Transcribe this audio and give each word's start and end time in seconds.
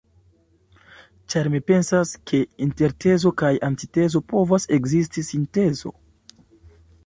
Ĉar 1.33 1.49
mi 1.55 1.61
pensas, 1.71 2.13
ke 2.31 2.39
inter 2.67 2.95
tezo 3.05 3.35
kaj 3.43 3.53
antitezo 3.69 4.25
povas 4.33 4.69
ekzisti 4.81 5.29
sintezo. 5.33 5.97